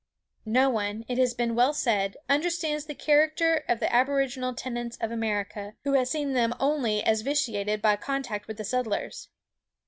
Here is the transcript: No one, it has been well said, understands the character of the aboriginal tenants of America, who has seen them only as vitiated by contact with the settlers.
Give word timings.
No 0.47 0.67
one, 0.67 1.05
it 1.07 1.19
has 1.19 1.35
been 1.35 1.53
well 1.53 1.75
said, 1.75 2.17
understands 2.27 2.85
the 2.85 2.95
character 2.95 3.63
of 3.69 3.79
the 3.79 3.93
aboriginal 3.95 4.55
tenants 4.55 4.97
of 4.99 5.11
America, 5.11 5.75
who 5.83 5.93
has 5.93 6.09
seen 6.09 6.33
them 6.33 6.55
only 6.59 7.03
as 7.03 7.21
vitiated 7.21 7.83
by 7.83 7.97
contact 7.97 8.47
with 8.47 8.57
the 8.57 8.65
settlers. 8.65 9.29